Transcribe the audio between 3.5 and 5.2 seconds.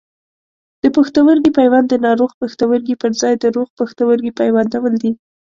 روغ پښتورګي پیوندول دي.